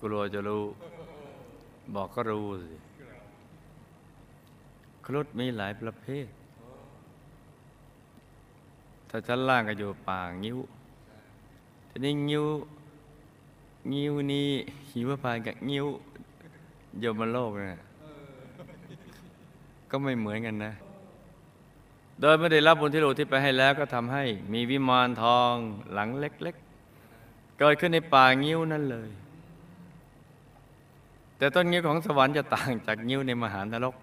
[0.00, 0.64] กลัวจะรู้
[1.94, 2.76] บอกก็รู้สิ
[5.04, 6.26] ครุฑมีหลายประเภท
[9.08, 10.58] ถ้าชั้นล่างก็อยู่ป่างิ้ว
[11.88, 12.46] ทีนี้งิ้ว
[13.92, 14.48] งิ้วนี้
[14.90, 15.86] หิวพานต์กับงิ้ว
[17.00, 17.80] โยมโลกเนี่ย
[19.90, 20.72] ก็ไม่เหมือนกันนะ
[22.20, 25.54] โดยไม่ได้รับบุญที่ลูกที่ไปให้แล้วก็ทำให้มีวิมานทอง
[25.92, 29.10] หลังเล็กๆ เกิดขึ้นในป่างิ้วนั่นเลย
[31.38, 33.94] แต่ต้นงิ้วของสวรรค์จะต่างจากงิ้วในมหานรก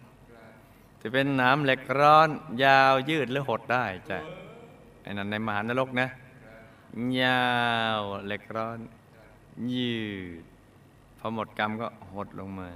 [1.02, 2.30] จะเป็นหน้ำเหล็กร้อน
[2.64, 4.18] ยาวยืดหรือหดได้จ้ะ
[5.02, 6.08] ไอ้นั่นในมหานรกนะ
[7.22, 7.48] ยา
[7.98, 8.80] วเหล็กร้อน
[9.74, 9.94] ยื
[10.42, 10.44] ด
[11.20, 12.70] พอหมดกรรมก็หดลงมา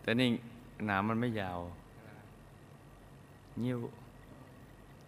[0.00, 0.28] แต่นี่
[0.86, 1.60] หนามมันไม่ยาว
[3.62, 3.78] นิ้ว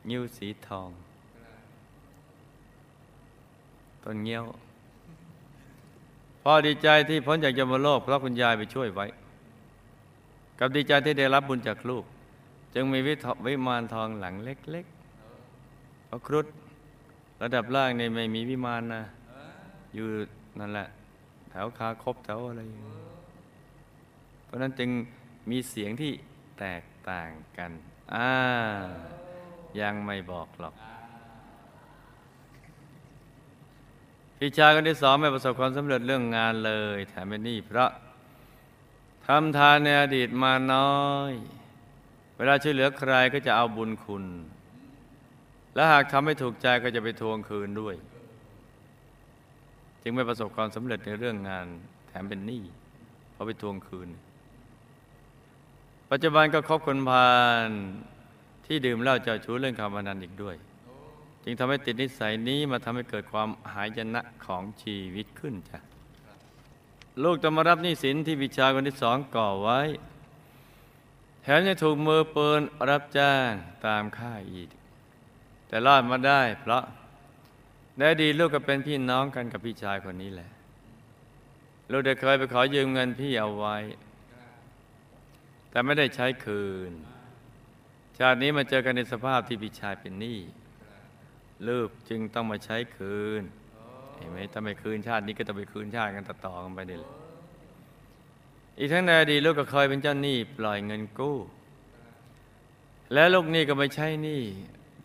[0.08, 0.90] นิ้วสีทอง
[4.02, 4.44] ต้นเงี้ยว
[6.42, 9.06] พ่อดีใจที่พ้นจากยมโลกเพราะคุณยายไปช่วยไว้
[10.58, 12.04] กับดีใจที่ได้รับบุญจากลูก
[12.74, 16.46] จึงมีวิถวิมานทองหลังเล็กๆเพราะครุฑ
[17.42, 19.02] ระดับล่างในไม่มีวิมานนะ
[19.94, 20.06] อยู่
[20.60, 20.88] นั่นแหละ
[21.50, 23.02] แถวคาคบแถวอะไรอย่างนี้
[24.44, 24.90] เพราะนั้นจึง
[25.50, 26.12] มีเสียงที่
[26.58, 27.70] แตกต่างกัน
[28.14, 28.30] อ่า
[29.80, 30.74] ยังไม่บอกหรอก
[34.38, 37.90] พี่ชายคนที่สองไม่ประสบความสำเร็จเรื่องงานเลย แถมเป็นหนี้เพราะ
[39.26, 41.32] ทำทานในอดีตมาน้อย
[42.36, 44.24] เวลาช่วยเหลือใครก็จะเอาบุญคุณ
[45.74, 47.94] และหากทำไม่ถูกใจก็จะไปทวงคืนด้วย
[50.04, 51.66] จึงไม่ประสบความสำเร็จในเรื่องงาน
[52.08, 52.62] แถมเป็นหนี้
[53.32, 54.08] เพราะไปทวงคืน
[56.10, 57.32] ปัจจุบันก็คบคนพา
[57.66, 57.68] ล
[58.66, 60.56] ที่ดื่มเหล้าเจ้าชู้เล่นการพนันอีกด้วย
[61.44, 65.78] จึงทำให้ติดนิสัยนี้มาทำให้เกิดความหายนะของชีวิตขึ้นจ้ะ
[67.22, 69.80] ลูกจะมารับหนี้สินที่วิชาคนที่สองก่อไว้
[71.42, 73.50] แถมยังถูกมือปืนรับจ้าง
[73.86, 74.68] ตามค่ายอีก
[75.68, 76.82] แต่รอดมาได้เพราะ
[77.98, 80.50] ได้ดีลูกก็เป็นพี่น้องกันกับพี่ชายคนนี้แหละ
[81.90, 83.76] ลูกได้เคยไปขอยืมเงินพี่เอาไว้
[85.70, 86.92] แต่ไม่ได้ใช้คืน
[88.18, 90.38] ชาตินี้มาเจอกันในสภาพที่พี่ชายเป็นหนี้
[91.68, 93.42] ลูกจึงต้องมาใช้คืน
[94.16, 97.12] เห็นไหมถ้าไม่คืนชาตินี้ก็ต้องไปคืนชาติกันต่อๆกันไปนี่แหละ
[98.78, 101.38] อีกทั้งในอดีตลูกก็เคยเป็นเจ้าหนี้ปล่อยเงินกู้
[103.12, 104.42] และลูกหนี้ก็ไม่ใช่หนี้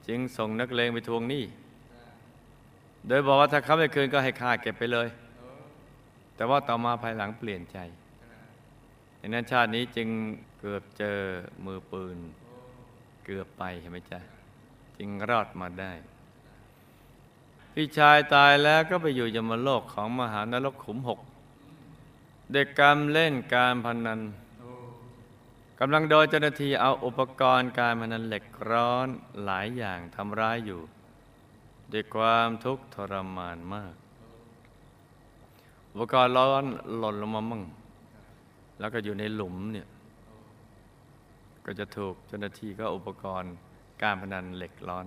[0.07, 1.43] จึงส่งนักเลงไปทวงหนี้
[3.09, 5.07] โดยบอกว่าถ้าเขาไม่คืนก็ให้ค่าเก็บไปเลย
[6.35, 7.77] แต่ว่าต่อมาภายหลังเปลี่ยนใจ
[9.17, 10.09] ในนั้นชาตินี้จึง
[10.59, 11.17] เกือบเจอ
[11.65, 12.17] มือปืน
[13.25, 14.19] เกือบไปเห็นไหมจ๊ะ
[14.97, 15.91] จึงรอดมาได้
[17.73, 21.19] พี่ชายตายแล้วก็ไปอยู่ยมโลกของมหานรกขุมหก
[22.51, 24.21] เด็กกรรมเล่นการพนัน
[25.79, 29.07] กำลังโดยเจ้าหน้าที่เอาอุปกรณ์การพนันเหล็กร้อน
[29.43, 30.81] หลายอย่างทำร้ายอยู่
[31.91, 33.93] ด้วยความทุกข์ทรมานมาก
[35.91, 36.65] อุปกรณ์ร้อน
[36.97, 37.63] หล่นลงมามั่ง
[38.79, 39.87] แล้วก็อยู่ในหลุมเนี่ย
[41.65, 43.53] ก็จะถูกเจ้าหน้าที่ก็อุปกรณ์
[44.01, 45.05] การพนันเหล็กร้อน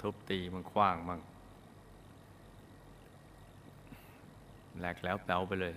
[0.00, 1.20] ทุบตีมันคว้างมั่ง
[4.78, 5.74] แหลกแล้วแปลวไปเลย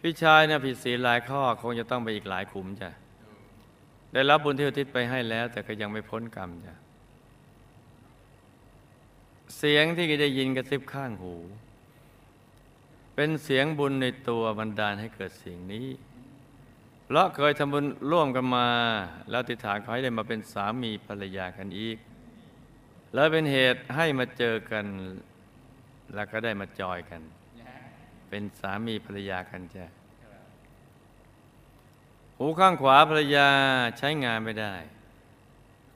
[0.00, 2.90] พี่ชายเนี่ยผิดศีลหลายข้อคงจะต้องไปอีกหลายขุมจ้ะ
[4.12, 6.74] ได้รับบุญที่อุทิศไปให้แล้ว แต่ก็ยังไม่พ้นกรรมจ้ะ
[9.56, 11.34] เสียงที่ได้ยินกระซิบข้างหู
[13.14, 15.88] เป็นเสียงบุญในตัวบันดาลให้เกิดเสียงนี้
[17.04, 18.68] เพราะเคยทำบุญร่วมกันมา
[19.30, 21.98] แล้วติฐานขอให้ได้มาเป็นสามีภรรยากันอีก
[23.14, 24.86] แล้วเป็นเหตุให้มาเจอกัน
[26.14, 27.22] แล้วก็ได้มาจอยกัน
[28.28, 29.86] เป็นสามีภรรยากันจ้ะ
[32.36, 33.48] หูข้างขวาภรรยา
[33.98, 34.74] ใช้งานไม่ได้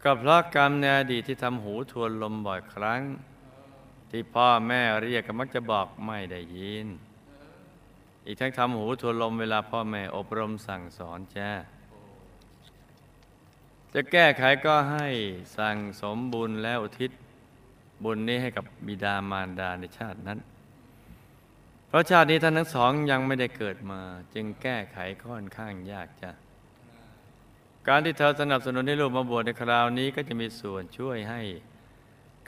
[0.03, 3.01] ก็เพราะกรรมในอดีตที่ทำหูทวนลมบ่อยครั้ง
[4.15, 6.87] ที่พ่อแม่เรียกก็มักจะบอกไม่ได้ยิน
[8.27, 11.51] อีกทั้งทำหูทวนลมเวลาพ่อแม่อบรมสั่งสอนจ้า
[13.95, 15.09] จะแก้ไขก็ให้
[15.59, 17.11] สั่งสมบุญแล้วอุทิศ
[18.05, 20.39] บุญนี้ให้กับบิดามารดาในชาตินั้น
[21.89, 24.01] เพราะชาตินี้ท่านทั้งสองยังไม่ได้เกิดมา
[24.35, 26.31] จึงแก้ไขค่อนข้างยากจ้ะ
[27.89, 31.41] การที่เธอสนับสนุนให้ลูกมาบวชในคราวนี้ก็จะมีส่วนช่วยให้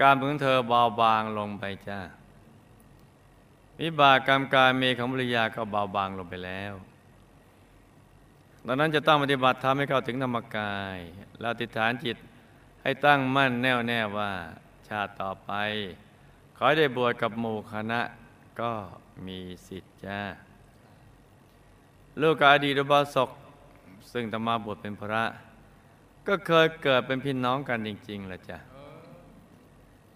[0.01, 2.01] การของเธอเบาบางลงไปจ้า
[3.81, 6.75] วิบากกรรมการเมของภรรยาก็เบาบางลงไปแล้ว
[8.67, 10.99] ดังนั้นจะต้องปฏิบัติทำให้เข้าถึงธรรมกาย
[11.41, 12.17] แล้วติฐานจิต
[12.83, 14.31] ให้ตั้งมั่นแน่วแน่ว่า
[14.89, 15.51] ชาติต่อไป
[16.57, 18.01] ขอให้ได้บวชกับหมู่คณะ
[18.61, 18.71] ก็
[19.27, 20.21] มีสิทธิ์จ้า
[22.21, 23.31] ลูกกับอดีตอุบาสก
[24.13, 25.25] ซึ่งตมาบวชเป็นพระ
[26.27, 28.59] ก็เคยเกิดเป็นพี่น้องกันจริงๆแหละจ้ะ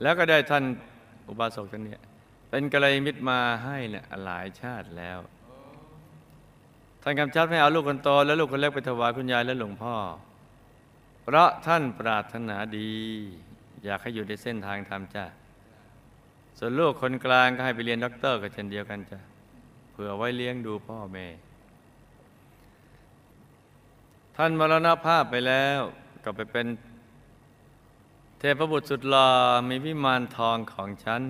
[0.03, 0.65] แล้วก็ได้ท่าน
[1.29, 2.01] อุบาสกท่านเนี้ย
[2.51, 5.19] เป็นกัลยาณมิตรมาให้เนี่ยหลายชาติแล้ว
[7.03, 9.95] ท่านกำชับให้เอาลูกคนโตและลูกคนเล็กไปถวายคุณยายและหลวงพ่อ
[11.23, 12.93] เพราะท่านปรารถนาดี
[13.85, 15.25] อยากให้อยู่ในเส้นทางธรรมจ้ะ
[16.59, 19.19] ส่วนลูกคนกลางก็ให้ไปเรียนด็อกเตอร์ก็เช่นเดียวกันจ้ะ
[19.93, 21.27] เผื่อไว้เลี้ยงดูพ่อแม่
[24.37, 25.81] ท่านมรณภาพไปแล้ว
[26.25, 26.67] ก็ไปเป็น
[28.41, 29.29] เทพบุตรสุดหล่อ
[29.69, 31.23] มีวิมานทองของฉัน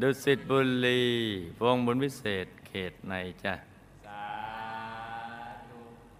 [0.00, 1.02] ดุสิตบุรี
[1.62, 3.54] วงบุญวิเศษเขตในจ้ะ
[4.06, 4.24] สา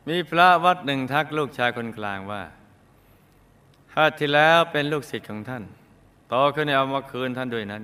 [0.08, 2.42] มีพระวัดหนึ่งทักลูกชายคนกลางว่า
[3.92, 5.64] ชาติที่แล้วเป็นลูกศิษย์ของท่าน
[6.28, 7.82] โตขึ้นเอามาคืนท่านด้วยนั้น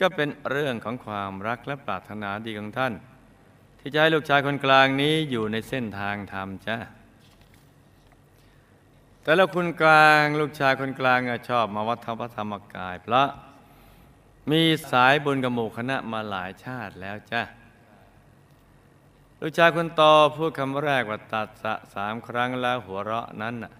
[0.00, 2.92] ก็เป็นเรื่องของความรักและปรารถนาดีของท่าน
[3.80, 6.78] ที่จะให้ลูกชายคนกลางนี้อยู่ในเส้นทางธรรมจ้ะ
[9.30, 13.28] แต่แล้วคุณกลางลูกชายคนกลางชอบมาวัดธรรมพระธรรมกาย เพราะ
[14.50, 17.42] มีสายบุญกับหมู่คณะมาหลายชาติแล้วจ้ะ
[19.40, 20.02] ลูกชายคนโต
[20.36, 23.72] พูดคำแรกว่าตัดสะสามครั้งแล้วหัวเราะนั้นน่ะ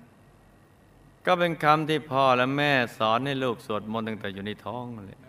[1.27, 5.21] ก็เป็นคำที่พ่อและแม่สอนให้ลูกสวดมนต์ตั้งแต่อยู่ในท้องเลย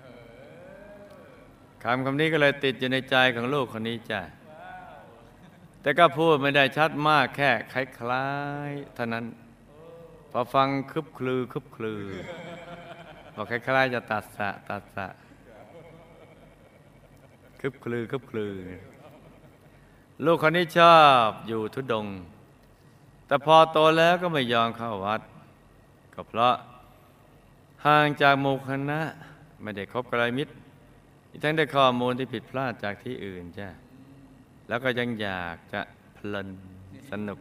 [1.83, 4.21] คำคำนี้ก็เลยติดอยู่ในใจของลูกคนนี้จ้ะ
[5.81, 8.27] แต่ก็พูดไม่ได้ชัดมากแค่คล้า
[8.69, 9.25] ยๆเท่านั้น
[10.31, 12.03] พอฟังคึบคลือคึบคลือ
[13.35, 15.07] บอกคล้ายๆจะตัดสะตัดสะ
[17.61, 18.55] คึบคลือคึบคลือ
[20.25, 22.07] ลูกคนนี้ชอบอยู่ทุดง
[23.27, 25.21] แต่พอโตแล้วก็ไม่ยอมเข้าวัด
[26.13, 26.55] ก็เพราะ
[27.85, 29.01] ห่างจากหมู่คณะ
[29.61, 30.53] ไม่ได้คบกัลยมิตร
[31.43, 33.69] ทั้งได้ข้อมูลที่ผิดพลาดจากที่อื่นจ้ะ
[34.67, 35.81] แล้วก็ยังอยากจะ
[36.15, 36.47] เพลิน
[37.11, 37.39] สนุก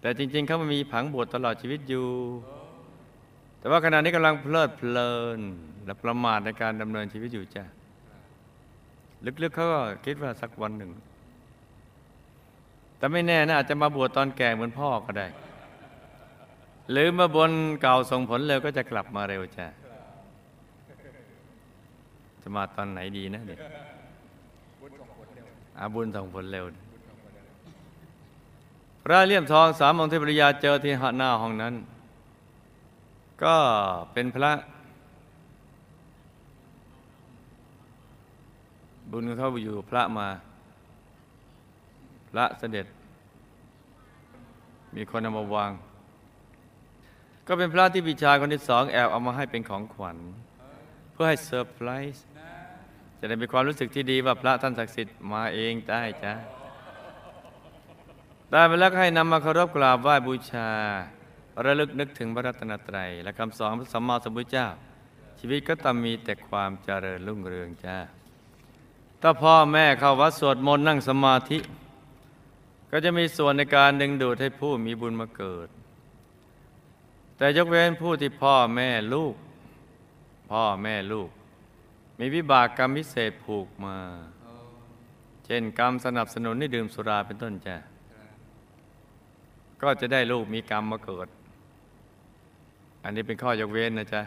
[0.00, 2.06] แต่จริง ๆ เขามันมีผังบวชตลอดชีวิตอยู่
[3.58, 5.40] แต่ว่าขณะนี้กำลังเพลิดเพลิน
[5.84, 7.64] และประมาทในการดำเนินชีวิตอยู่จ้ะ
[9.42, 10.90] ลึกๆเขาก็คิดว่าสักวันหนึ่ง
[12.98, 15.26] แต่ไม่แน่นะอาจจะมาบวชตอนแก่เหมือนพ่อก็ได้
[16.90, 19.66] หรือมาบนเก่าส่งผลเร็วก็จะกลับมาเร็วจ้ะ
[22.42, 23.60] จะมาตอนไหนดีนะเนี่ย
[25.78, 26.64] อาบุญส่งผลเร็ว
[29.04, 31.74] พระเลี่ยมทองสามองค์เทพริยาเจอที่หน้าห้องนั้น
[33.44, 33.56] ก็
[34.12, 34.52] เป็นพระ
[39.10, 40.28] บุญเขาอยู่พระมา
[42.30, 42.86] พระเสด็จ
[44.94, 45.72] มีคนเอามาวาง
[47.46, 50.18] ก็เป็นพระที่พิชายคนที่สองแอบเอามาให้เป็นของขวัญ
[51.12, 52.26] เพื่อให้เซอร์ไพรส์
[53.18, 56.32] จะได้มีความรู้สึกที่ดีว่าพระท่านศักดิ์สิทธิ์มาเองได้จ้ะ
[58.50, 60.70] ได้ไปแล้วให้นำมาเคารพกราบไหว้บูชา
[61.64, 64.68] ระลึกนึกถึงพระรัตนตรัย และคำสอนพระสัมมาสัมพุทธเจ้า
[65.38, 67.98] ชีวิตก็ต้องมีแต่ความเจริญรุ่งเรืองจ้า
[69.22, 71.58] ถ้าพ่อแม่เข้าวัดสวดมนต์นั่งสมาธิ
[72.90, 75.68] ก็จะมีส่วนในการดึงดูดให้ผู้มีบุญมาเกิด
[77.36, 79.34] แต่ยกเว้นผู้ที่พ่อแม่ลูก
[80.50, 81.30] พ่อแม่ลูก
[82.18, 83.98] มีวิบากกรรมพิเศษผูกมา
[85.44, 87.76] เช่นกรรมสนับสนุนให้ดื่มสุราเป็นต้นจ้ะ
[89.82, 91.28] ก็จะได้ลูกมีกรรมมาเกิด
[93.04, 94.22] อันนี้เป็นข้อยกเว้นนะจ๊ะ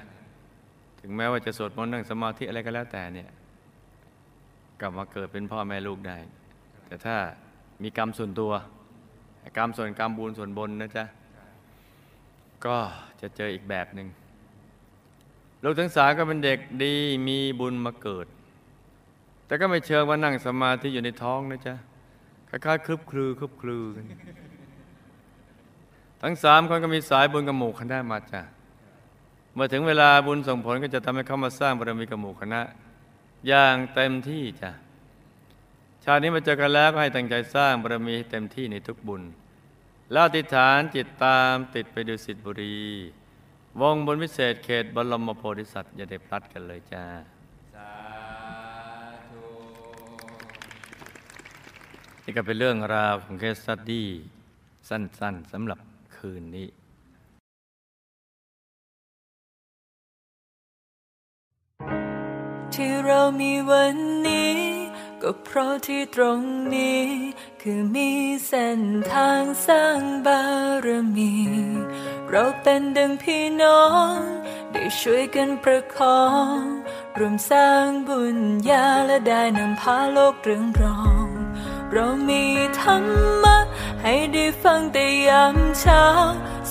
[0.99, 3.29] ถึงแม้ว่าจะสวดมนต์นั่งสมาธิอะไรก็แล้วแต่เนี่ย
[4.81, 6.17] กลับมาเกิดเป็นพ่อแม่ลูกได้
[6.87, 7.15] แต่ถ้า
[7.83, 8.51] มีกรรมส่วนตัว
[9.57, 11.05] กรรมส่วนกรรมบุญส่วนบนนะจ๊ะ
[12.65, 12.77] ก็
[13.21, 14.07] จะเจออีกแบบหนึ่ง
[15.63, 16.93] ลูกทั้งสามก็เป็นเด็กดี
[17.27, 18.27] มีบุญมาเกิด
[19.45, 21.75] แต่ก็ไม่เชิงว่านั่งสมาธิอยู่ในท้องนะจ๊ะ
[22.49, 23.85] คล้ายๆคลึบคลือคลึบคลือ
[26.25, 28.41] ทั้งสามคนก็มีสายบุญกับหมู่คณะมาจ้ะ
[29.53, 32.61] เมื่อถึงเวลาบุญส่งผลก็จะทำให้เขามาสร้างบารมีกับหมู่คณะ
[33.47, 34.71] อย่างเต็มที่จ้ะ
[36.03, 39.21] ชาตินี้มาเจอกันแล้วก็ให้ตั้งใจสร้างบารมีให้เต็มที่ในทุกบุญ
[40.11, 42.77] แล้วอธิษฐานจิตตามติดไปดูสิทธิบุรี
[43.81, 47.03] วงบนวิเศษเขตบรมโพธิสัตว์อย่าได้พลัดกันเลยจ้า
[47.73, 47.91] สา
[49.29, 49.45] ธุ
[52.23, 54.07] นี่ก็เป็นเรื่องราวของเคสสตดี้
[54.89, 55.79] สั้นๆสำหรับ
[56.27, 56.69] คืนนี้
[62.73, 63.95] ที่เรามีวัน
[64.27, 64.57] นี้
[65.21, 66.39] ก็เพราะที่ตรง
[66.75, 67.03] นี้
[67.61, 68.09] คือมี
[68.47, 68.81] เส้น
[69.11, 70.41] ทางสร้างบา
[70.85, 71.33] รมี
[72.29, 73.83] เราเป็นดังพี่น้อ
[74.13, 74.15] ง
[74.71, 76.23] ได้ช่วยกันประคอ
[76.55, 76.59] ง
[77.19, 78.39] รวมสร้างบุญ
[78.69, 81.27] ญาและได้นำพาโลกเรืองรอง
[81.93, 82.43] เรามี
[82.79, 83.05] ธรร
[83.43, 83.62] มะ
[84.03, 86.03] ให้ได้ฟังแต่ยามเช้า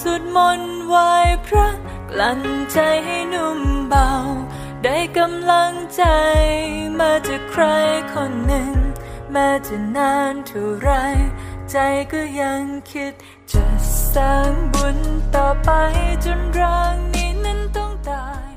[0.00, 1.10] สวดมนต์ไหว้
[1.46, 1.68] พระ
[2.10, 4.10] กลั่นใจให้นุ่มเบา
[4.84, 6.04] ได้กำลังใจ
[7.00, 7.64] มาจากใคร
[8.12, 8.72] คนหนึ่ง
[9.32, 10.90] แม้จะนานเท่าไร
[11.70, 11.76] ใจ
[12.12, 13.12] ก็ยังคิด
[13.52, 13.64] จะ
[14.14, 14.98] สร้างบุญ
[15.34, 15.70] ต่อไป
[16.24, 18.51] จนร่างนี้นั้นต้องตาย